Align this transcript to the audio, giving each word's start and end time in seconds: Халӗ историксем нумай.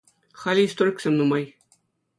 Халӗ 0.39 0.61
историксем 0.67 1.13
нумай. 1.17 1.45